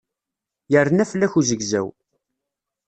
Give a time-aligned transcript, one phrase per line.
[0.73, 1.87] Yerna fell-ak uzegzaw.